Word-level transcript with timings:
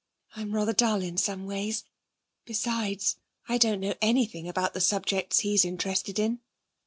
I'm 0.35 0.53
rather 0.55 0.73
dull 0.73 1.03
in 1.03 1.15
some 1.17 1.45
ways. 1.45 1.83
Besides, 2.45 3.17
I 3.47 3.59
don't 3.59 3.79
know 3.79 3.93
anything 4.01 4.47
about 4.49 4.73
the 4.73 4.81
subjects 4.81 5.41
he's 5.41 5.63
interested 5.63 6.17
in.' 6.17 6.39